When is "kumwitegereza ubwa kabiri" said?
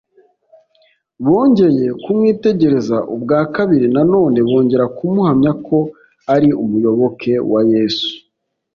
2.03-3.87